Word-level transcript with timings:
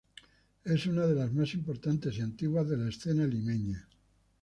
Es 0.63 0.87
una 0.87 1.05
de 1.05 1.13
las 1.13 1.31
más 1.31 1.53
importantes 1.53 2.17
y 2.17 2.21
antiguas 2.21 2.67
de 2.67 2.75
la 2.77 2.89
escena 2.89 3.27
limeña. 3.27 3.87